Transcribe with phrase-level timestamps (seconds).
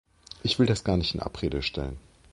[0.41, 1.99] Ich will das gar nicht in Abrede stellen.